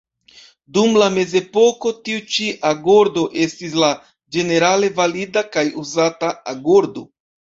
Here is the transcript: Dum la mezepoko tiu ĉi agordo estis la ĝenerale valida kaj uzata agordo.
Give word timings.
Dum 0.75 0.95
la 1.01 1.09
mezepoko 1.15 1.91
tiu 2.07 2.23
ĉi 2.35 2.47
agordo 2.69 3.25
estis 3.45 3.77
la 3.83 3.91
ĝenerale 4.37 4.89
valida 5.01 5.45
kaj 5.57 5.67
uzata 5.83 6.33
agordo. 6.55 7.05